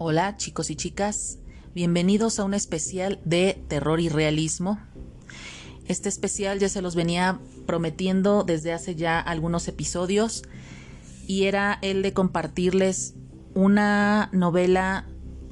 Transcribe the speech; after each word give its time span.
Hola 0.00 0.36
chicos 0.36 0.70
y 0.70 0.76
chicas, 0.76 1.40
bienvenidos 1.74 2.38
a 2.38 2.44
un 2.44 2.54
especial 2.54 3.20
de 3.24 3.60
terror 3.66 3.98
y 3.98 4.08
realismo. 4.08 4.78
Este 5.88 6.08
especial 6.08 6.60
ya 6.60 6.68
se 6.68 6.82
los 6.82 6.94
venía 6.94 7.40
prometiendo 7.66 8.44
desde 8.44 8.72
hace 8.72 8.94
ya 8.94 9.18
algunos 9.18 9.66
episodios 9.66 10.44
y 11.26 11.46
era 11.46 11.80
el 11.82 12.02
de 12.02 12.12
compartirles 12.12 13.16
una 13.54 14.28
novela 14.30 15.08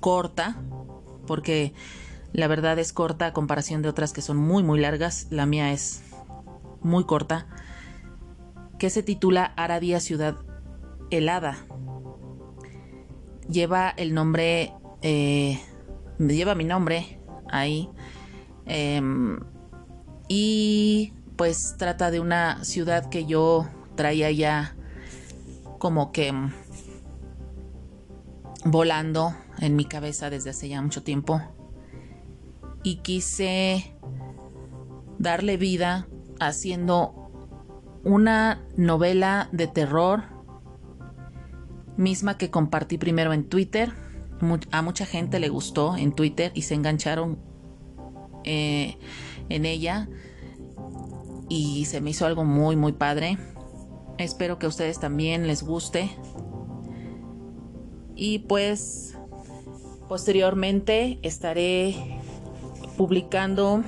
corta, 0.00 0.56
porque 1.26 1.74
la 2.32 2.46
verdad 2.46 2.78
es 2.78 2.94
corta 2.94 3.26
a 3.26 3.32
comparación 3.34 3.82
de 3.82 3.90
otras 3.90 4.14
que 4.14 4.22
son 4.22 4.38
muy 4.38 4.62
muy 4.62 4.80
largas, 4.80 5.26
la 5.28 5.44
mía 5.44 5.70
es 5.70 6.00
muy 6.80 7.04
corta, 7.04 7.46
que 8.78 8.88
se 8.88 9.02
titula 9.02 9.44
Aradia 9.44 10.00
Ciudad 10.00 10.38
Helada 11.10 11.58
lleva 13.50 13.90
el 13.90 14.14
nombre, 14.14 14.72
eh, 15.02 15.60
lleva 16.18 16.54
mi 16.54 16.64
nombre 16.64 17.20
ahí. 17.48 17.88
Em, 18.66 19.40
y 20.28 21.12
pues 21.36 21.74
trata 21.78 22.10
de 22.10 22.20
una 22.20 22.64
ciudad 22.64 23.08
que 23.08 23.26
yo 23.26 23.68
traía 23.96 24.30
ya 24.30 24.76
como 25.78 26.12
que 26.12 26.32
volando 28.64 29.34
en 29.58 29.76
mi 29.76 29.84
cabeza 29.84 30.30
desde 30.30 30.50
hace 30.50 30.68
ya 30.68 30.82
mucho 30.82 31.02
tiempo. 31.02 31.40
Y 32.82 32.96
quise 32.96 33.94
darle 35.18 35.56
vida 35.56 36.08
haciendo 36.38 37.30
una 38.04 38.62
novela 38.76 39.48
de 39.52 39.66
terror 39.66 40.22
misma 42.00 42.38
que 42.38 42.50
compartí 42.50 42.98
primero 42.98 43.32
en 43.32 43.44
Twitter. 43.44 43.92
A 44.72 44.82
mucha 44.82 45.06
gente 45.06 45.38
le 45.38 45.50
gustó 45.50 45.96
en 45.96 46.12
Twitter 46.12 46.50
y 46.54 46.62
se 46.62 46.74
engancharon 46.74 47.38
eh, 48.44 48.96
en 49.50 49.66
ella 49.66 50.08
y 51.48 51.84
se 51.84 52.00
me 52.00 52.10
hizo 52.10 52.24
algo 52.26 52.44
muy 52.44 52.74
muy 52.74 52.92
padre. 52.92 53.36
Espero 54.18 54.58
que 54.58 54.66
a 54.66 54.68
ustedes 54.70 54.98
también 54.98 55.46
les 55.46 55.62
guste. 55.62 56.10
Y 58.16 58.40
pues 58.40 59.16
posteriormente 60.08 61.18
estaré 61.22 61.94
publicando 62.96 63.82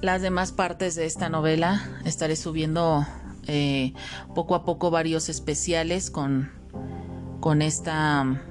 las 0.00 0.22
demás 0.22 0.52
partes 0.52 0.94
de 0.94 1.06
esta 1.06 1.28
novela. 1.28 2.00
Estaré 2.04 2.36
subiendo 2.36 3.06
eh, 3.46 3.92
poco 4.34 4.54
a 4.54 4.64
poco 4.64 4.90
varios 4.90 5.28
especiales 5.28 6.10
con, 6.10 6.50
con 7.40 7.62
esta 7.62 8.42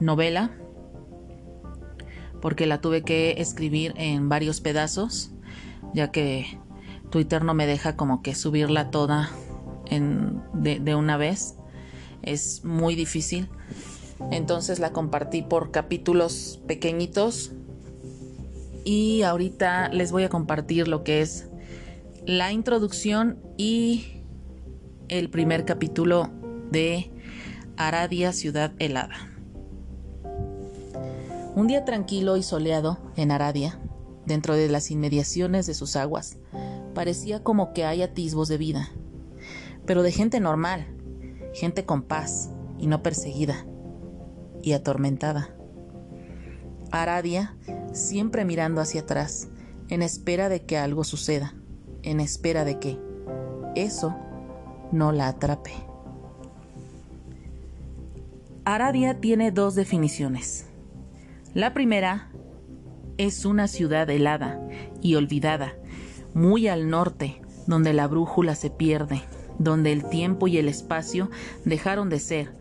novela 0.00 0.50
porque 2.40 2.66
la 2.66 2.80
tuve 2.80 3.02
que 3.02 3.36
escribir 3.38 3.94
en 3.96 4.28
varios 4.28 4.60
pedazos 4.60 5.32
ya 5.94 6.10
que 6.10 6.58
Twitter 7.10 7.44
no 7.44 7.54
me 7.54 7.66
deja 7.66 7.96
como 7.96 8.22
que 8.22 8.34
subirla 8.34 8.90
toda 8.90 9.30
en, 9.86 10.42
de, 10.52 10.78
de 10.80 10.94
una 10.94 11.16
vez. 11.16 11.56
Es 12.22 12.64
muy 12.64 12.94
difícil. 12.94 13.48
Entonces 14.30 14.78
la 14.78 14.92
compartí 14.92 15.42
por 15.42 15.70
capítulos 15.70 16.60
pequeñitos. 16.66 17.52
Y 18.84 19.22
ahorita 19.22 19.88
les 19.88 20.12
voy 20.12 20.24
a 20.24 20.28
compartir 20.28 20.86
lo 20.86 21.02
que 21.02 21.20
es 21.20 21.48
la 22.26 22.50
introducción 22.50 23.38
y 23.56 24.24
el 25.08 25.30
primer 25.30 25.64
capítulo 25.64 26.28
de 26.72 27.12
Aradia, 27.76 28.32
ciudad 28.32 28.72
helada. 28.80 29.14
Un 31.54 31.68
día 31.68 31.84
tranquilo 31.84 32.36
y 32.36 32.42
soleado 32.42 32.98
en 33.14 33.30
Aradia, 33.30 33.78
dentro 34.26 34.54
de 34.54 34.68
las 34.68 34.90
inmediaciones 34.90 35.66
de 35.66 35.74
sus 35.74 35.94
aguas, 35.94 36.36
parecía 36.94 37.44
como 37.44 37.72
que 37.72 37.84
hay 37.84 38.02
atisbos 38.02 38.48
de 38.48 38.58
vida, 38.58 38.90
pero 39.86 40.02
de 40.02 40.10
gente 40.10 40.40
normal, 40.40 40.84
gente 41.54 41.84
con 41.84 42.02
paz 42.02 42.50
y 42.76 42.88
no 42.88 43.04
perseguida 43.04 43.66
y 44.64 44.72
atormentada. 44.72 45.54
Aradia 46.90 47.56
siempre 47.92 48.44
mirando 48.44 48.80
hacia 48.80 49.02
atrás, 49.02 49.46
en 49.90 50.02
espera 50.02 50.48
de 50.48 50.66
que 50.66 50.76
algo 50.76 51.04
suceda 51.04 51.54
en 52.06 52.20
espera 52.20 52.64
de 52.64 52.78
que 52.78 52.98
eso 53.74 54.16
no 54.92 55.12
la 55.12 55.28
atrape. 55.28 55.72
Aradia 58.64 59.20
tiene 59.20 59.50
dos 59.50 59.74
definiciones. 59.74 60.66
La 61.52 61.74
primera 61.74 62.30
es 63.18 63.44
una 63.44 63.68
ciudad 63.68 64.08
helada 64.08 64.60
y 65.02 65.16
olvidada, 65.16 65.74
muy 66.32 66.68
al 66.68 66.88
norte, 66.88 67.42
donde 67.66 67.92
la 67.92 68.06
brújula 68.06 68.54
se 68.54 68.70
pierde, 68.70 69.22
donde 69.58 69.92
el 69.92 70.08
tiempo 70.08 70.48
y 70.48 70.58
el 70.58 70.68
espacio 70.68 71.30
dejaron 71.64 72.08
de 72.08 72.20
ser, 72.20 72.56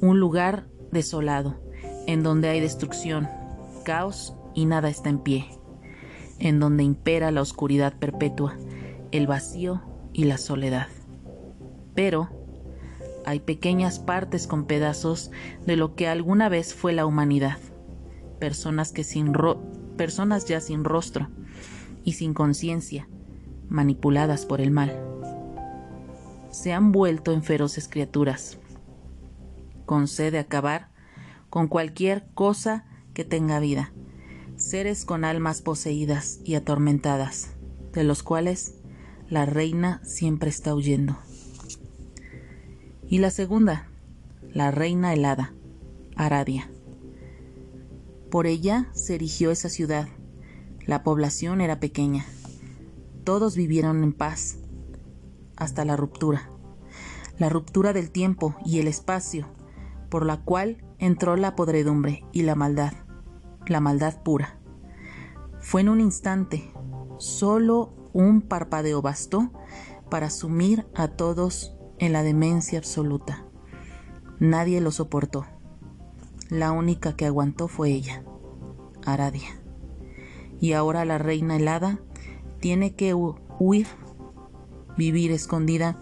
un 0.00 0.20
lugar 0.20 0.66
desolado, 0.92 1.60
en 2.06 2.22
donde 2.22 2.48
hay 2.48 2.60
destrucción, 2.60 3.28
caos 3.84 4.34
y 4.54 4.66
nada 4.66 4.88
está 4.88 5.08
en 5.08 5.20
pie, 5.20 5.46
en 6.38 6.58
donde 6.58 6.82
impera 6.82 7.30
la 7.30 7.42
oscuridad 7.42 7.94
perpetua, 7.98 8.56
el 9.12 9.26
vacío 9.26 9.82
y 10.12 10.24
la 10.24 10.38
soledad. 10.38 10.88
Pero 11.94 12.28
hay 13.24 13.40
pequeñas 13.40 13.98
partes 13.98 14.46
con 14.46 14.64
pedazos 14.64 15.30
de 15.66 15.76
lo 15.76 15.94
que 15.94 16.08
alguna 16.08 16.48
vez 16.48 16.74
fue 16.74 16.92
la 16.92 17.06
humanidad, 17.06 17.58
personas 18.38 18.92
que 18.92 19.04
sin 19.04 19.32
personas 19.96 20.46
ya 20.46 20.60
sin 20.60 20.84
rostro 20.84 21.28
y 22.04 22.12
sin 22.12 22.34
conciencia, 22.34 23.08
manipuladas 23.68 24.46
por 24.46 24.60
el 24.60 24.70
mal. 24.70 24.98
Se 26.50 26.72
han 26.72 26.92
vuelto 26.92 27.32
en 27.32 27.42
feroces 27.42 27.88
criaturas, 27.88 28.58
con 29.86 30.08
sed 30.08 30.32
de 30.32 30.38
acabar 30.38 30.90
con 31.50 31.68
cualquier 31.68 32.26
cosa 32.34 32.86
que 33.12 33.24
tenga 33.24 33.60
vida, 33.60 33.92
seres 34.56 35.04
con 35.04 35.24
almas 35.24 35.62
poseídas 35.62 36.40
y 36.44 36.54
atormentadas, 36.54 37.54
de 37.92 38.04
los 38.04 38.22
cuales 38.22 38.79
la 39.30 39.46
reina 39.46 40.00
siempre 40.02 40.50
está 40.50 40.74
huyendo. 40.74 41.16
Y 43.08 43.18
la 43.18 43.30
segunda, 43.30 43.86
la 44.52 44.72
reina 44.72 45.14
helada, 45.14 45.54
Aradia. 46.16 46.68
Por 48.28 48.48
ella 48.48 48.88
se 48.92 49.14
erigió 49.14 49.52
esa 49.52 49.68
ciudad. 49.68 50.08
La 50.84 51.04
población 51.04 51.60
era 51.60 51.78
pequeña. 51.78 52.26
Todos 53.22 53.54
vivieron 53.54 54.02
en 54.02 54.12
paz 54.12 54.58
hasta 55.56 55.84
la 55.84 55.96
ruptura. 55.96 56.50
La 57.38 57.48
ruptura 57.48 57.92
del 57.92 58.10
tiempo 58.10 58.56
y 58.64 58.80
el 58.80 58.88
espacio, 58.88 59.46
por 60.08 60.26
la 60.26 60.38
cual 60.38 60.84
entró 60.98 61.36
la 61.36 61.54
podredumbre 61.54 62.24
y 62.32 62.42
la 62.42 62.56
maldad, 62.56 62.94
la 63.66 63.80
maldad 63.80 64.22
pura. 64.24 64.58
Fue 65.60 65.82
en 65.82 65.88
un 65.88 66.00
instante, 66.00 66.72
solo 67.18 67.99
un 68.12 68.42
parpadeo 68.42 69.02
bastó 69.02 69.50
para 70.10 70.30
sumir 70.30 70.86
a 70.94 71.08
todos 71.08 71.74
en 71.98 72.12
la 72.12 72.22
demencia 72.22 72.78
absoluta. 72.78 73.44
Nadie 74.38 74.80
lo 74.80 74.90
soportó. 74.90 75.46
La 76.48 76.72
única 76.72 77.14
que 77.14 77.26
aguantó 77.26 77.68
fue 77.68 77.90
ella, 77.90 78.24
Aradia. 79.04 79.60
Y 80.60 80.72
ahora 80.72 81.04
la 81.04 81.18
reina 81.18 81.56
helada 81.56 82.00
tiene 82.58 82.94
que 82.94 83.14
huir, 83.14 83.86
vivir 84.96 85.30
escondida 85.30 86.00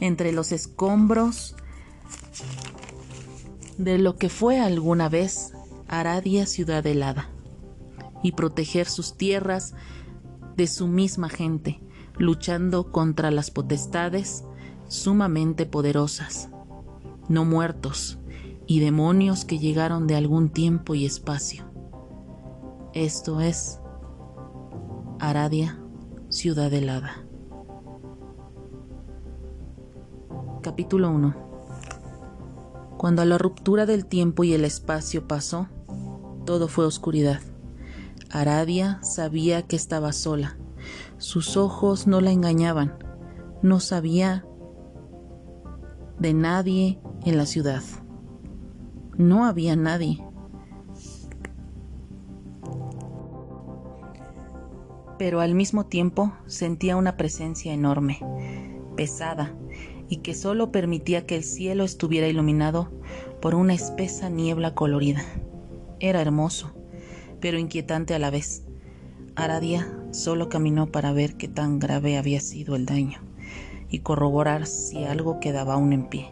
entre 0.00 0.32
los 0.32 0.52
escombros 0.52 1.56
de 3.78 3.98
lo 3.98 4.16
que 4.16 4.28
fue 4.28 4.60
alguna 4.60 5.08
vez 5.08 5.52
Aradia 5.88 6.46
ciudad 6.46 6.86
helada 6.86 7.28
y 8.22 8.32
proteger 8.32 8.86
sus 8.86 9.16
tierras 9.16 9.74
de 10.56 10.66
su 10.66 10.86
misma 10.88 11.28
gente, 11.28 11.80
luchando 12.18 12.92
contra 12.92 13.30
las 13.30 13.50
potestades 13.50 14.44
sumamente 14.88 15.66
poderosas, 15.66 16.50
no 17.28 17.44
muertos, 17.44 18.18
y 18.66 18.80
demonios 18.80 19.44
que 19.44 19.58
llegaron 19.58 20.06
de 20.06 20.16
algún 20.16 20.48
tiempo 20.48 20.94
y 20.94 21.04
espacio. 21.04 21.64
Esto 22.94 23.40
es 23.40 23.80
Aradia, 25.18 25.78
ciudad 26.28 26.72
helada. 26.72 27.26
Capítulo 30.62 31.10
1 31.10 31.34
Cuando 32.96 33.24
la 33.24 33.36
ruptura 33.36 33.84
del 33.84 34.06
tiempo 34.06 34.44
y 34.44 34.52
el 34.52 34.64
espacio 34.64 35.26
pasó, 35.26 35.68
todo 36.46 36.68
fue 36.68 36.86
oscuridad. 36.86 37.40
Aradia 38.32 38.98
sabía 39.02 39.62
que 39.62 39.76
estaba 39.76 40.12
sola. 40.12 40.56
Sus 41.18 41.56
ojos 41.56 42.06
no 42.06 42.20
la 42.20 42.32
engañaban. 42.32 42.94
No 43.62 43.78
sabía 43.78 44.46
de 46.18 46.32
nadie 46.32 47.00
en 47.24 47.36
la 47.36 47.46
ciudad. 47.46 47.82
no 49.18 49.44
había 49.44 49.76
nadie. 49.76 50.24
Pero 55.18 55.40
al 55.40 55.54
mismo 55.54 55.86
tiempo 55.86 56.32
sentía 56.46 56.96
una 56.96 57.16
presencia 57.16 57.72
enorme, 57.72 58.20
pesada, 58.96 59.54
y 60.08 60.16
que 60.18 60.34
solo 60.34 60.72
permitía 60.72 61.26
que 61.26 61.36
el 61.36 61.44
cielo 61.44 61.84
estuviera 61.84 62.26
iluminado 62.26 62.90
por 63.40 63.54
una 63.54 63.74
espesa 63.74 64.28
niebla 64.30 64.74
colorida. 64.74 65.22
Era 66.00 66.20
hermoso, 66.20 66.72
pero 67.42 67.58
inquietante 67.58 68.14
a 68.14 68.18
la 68.18 68.30
vez. 68.30 68.62
Aradia 69.34 69.92
solo 70.12 70.48
caminó 70.48 70.86
para 70.86 71.12
ver 71.12 71.36
qué 71.36 71.48
tan 71.48 71.80
grave 71.80 72.16
había 72.16 72.40
sido 72.40 72.76
el 72.76 72.86
daño 72.86 73.18
y 73.90 73.98
corroborar 73.98 74.66
si 74.66 75.04
algo 75.04 75.40
quedaba 75.40 75.74
aún 75.74 75.92
en 75.92 76.08
pie. 76.08 76.30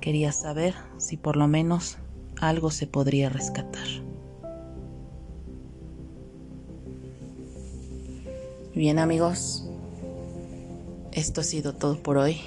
Quería 0.00 0.32
saber 0.32 0.74
si 0.98 1.16
por 1.16 1.36
lo 1.36 1.46
menos 1.46 1.98
algo 2.40 2.70
se 2.70 2.86
podría 2.86 3.30
rescatar. 3.30 3.86
Bien 8.74 8.98
amigos, 8.98 9.66
esto 11.12 11.40
ha 11.40 11.44
sido 11.44 11.74
todo 11.74 12.02
por 12.02 12.18
hoy. 12.18 12.40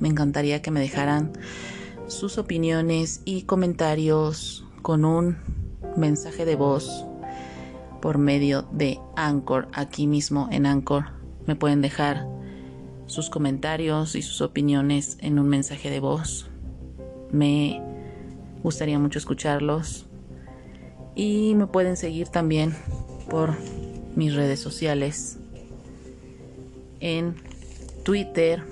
Me 0.00 0.08
encantaría 0.08 0.60
que 0.60 0.70
me 0.70 0.80
dejaran 0.80 1.32
sus 2.06 2.36
opiniones 2.38 3.22
y 3.24 3.42
comentarios 3.42 4.66
con 4.82 5.04
un 5.04 5.65
mensaje 5.96 6.44
de 6.44 6.56
voz 6.56 7.06
por 8.00 8.18
medio 8.18 8.62
de 8.72 9.00
Anchor. 9.16 9.68
Aquí 9.72 10.06
mismo 10.06 10.48
en 10.50 10.66
Anchor 10.66 11.06
me 11.46 11.56
pueden 11.56 11.82
dejar 11.82 12.26
sus 13.06 13.30
comentarios 13.30 14.14
y 14.14 14.22
sus 14.22 14.40
opiniones 14.40 15.16
en 15.20 15.38
un 15.38 15.48
mensaje 15.48 15.90
de 15.90 16.00
voz. 16.00 16.50
Me 17.30 17.80
gustaría 18.62 18.98
mucho 18.98 19.18
escucharlos. 19.18 20.06
Y 21.14 21.54
me 21.54 21.66
pueden 21.66 21.96
seguir 21.96 22.28
también 22.28 22.74
por 23.30 23.54
mis 24.14 24.34
redes 24.34 24.60
sociales. 24.60 25.38
En 27.00 27.36
Twitter 28.02 28.62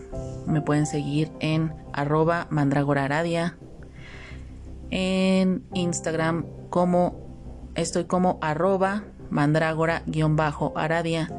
me 0.46 0.60
pueden 0.60 0.86
seguir 0.86 1.30
en 1.40 1.72
arroba 1.92 2.46
mandragoraradia. 2.50 3.56
En 4.96 5.66
Instagram 5.74 6.46
como 6.70 7.72
estoy 7.74 8.04
como 8.04 8.38
arroba 8.40 9.02
mandragora-aradia. 9.28 11.36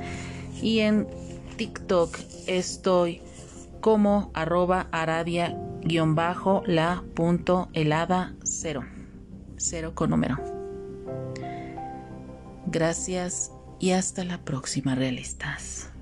Y 0.61 0.79
en 0.79 1.07
TikTok 1.55 2.19
estoy 2.47 3.21
como 3.79 4.29
arroba 4.33 4.89
aradia 4.91 5.57
guion 5.83 6.15
bajo 6.15 6.63
la 6.65 7.05
punto 7.13 7.69
helada 7.71 8.35
cero. 8.43 8.83
Cero 9.55 9.93
con 9.95 10.09
número. 10.09 10.37
Gracias 12.65 13.53
y 13.79 13.91
hasta 13.91 14.25
la 14.25 14.43
próxima, 14.43 14.95
realistas. 14.95 15.94